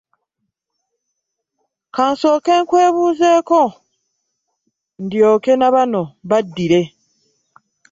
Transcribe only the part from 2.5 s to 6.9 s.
nkwebuuzeeko ndyoke bano mbaddire.